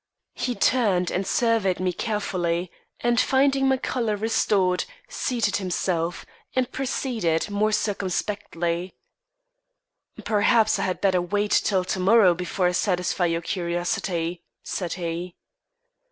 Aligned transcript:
He 0.33 0.55
turned 0.55 1.11
and 1.11 1.27
surveyed 1.27 1.79
me 1.79 1.93
carefully, 1.93 2.71
and 3.01 3.21
finding 3.21 3.67
my 3.67 3.77
colour 3.77 4.15
restored, 4.17 4.85
reseated 5.07 5.57
himself, 5.57 6.25
and 6.55 6.71
proceeded, 6.71 7.51
more 7.51 7.71
circumspectly: 7.71 8.95
"Perhaps 10.25 10.79
I 10.79 10.85
had 10.85 11.01
better 11.01 11.21
wait 11.21 11.51
till 11.51 11.83
to 11.83 11.99
morrow 11.99 12.33
before 12.33 12.65
I 12.65 12.71
satisfy 12.71 13.27
your 13.27 13.41
curiosity," 13.43 14.41
said 14.63 14.93
he. 14.93 15.35